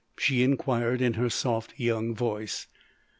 [0.17, 2.65] she inquired in her soft young voice.